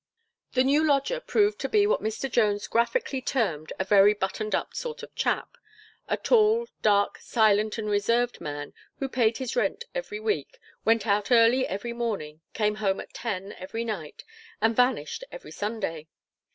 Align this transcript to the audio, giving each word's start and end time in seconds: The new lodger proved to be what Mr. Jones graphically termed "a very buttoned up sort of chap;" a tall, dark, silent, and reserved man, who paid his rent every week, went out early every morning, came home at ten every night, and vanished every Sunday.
The 0.53 0.63
new 0.63 0.83
lodger 0.83 1.19
proved 1.19 1.59
to 1.59 1.69
be 1.69 1.85
what 1.85 2.01
Mr. 2.01 2.27
Jones 2.27 2.65
graphically 2.67 3.21
termed 3.21 3.71
"a 3.77 3.83
very 3.83 4.15
buttoned 4.15 4.55
up 4.55 4.73
sort 4.73 5.03
of 5.03 5.13
chap;" 5.13 5.57
a 6.07 6.17
tall, 6.17 6.65
dark, 6.81 7.19
silent, 7.19 7.77
and 7.77 7.87
reserved 7.87 8.41
man, 8.41 8.73
who 8.97 9.07
paid 9.07 9.37
his 9.37 9.55
rent 9.55 9.85
every 9.93 10.19
week, 10.19 10.57
went 10.83 11.05
out 11.05 11.29
early 11.31 11.67
every 11.67 11.93
morning, 11.93 12.41
came 12.55 12.77
home 12.77 12.99
at 12.99 13.13
ten 13.13 13.51
every 13.59 13.85
night, 13.85 14.23
and 14.59 14.75
vanished 14.75 15.23
every 15.31 15.51
Sunday. 15.51 16.07